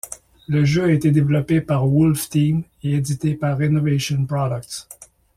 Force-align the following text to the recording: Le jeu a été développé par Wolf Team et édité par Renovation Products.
Le 0.47 0.65
jeu 0.65 0.85
a 0.85 0.91
été 0.91 1.11
développé 1.11 1.61
par 1.61 1.85
Wolf 1.85 2.27
Team 2.27 2.63
et 2.81 2.95
édité 2.95 3.35
par 3.35 3.59
Renovation 3.59 4.25
Products. 4.25 4.87